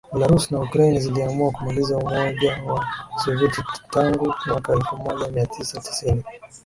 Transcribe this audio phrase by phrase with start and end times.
[0.13, 6.23] Belarus na Ukraine ziliamua kumaliza Umoja wa KisovyetiTangu mwaka elfu moja mia tisa tisini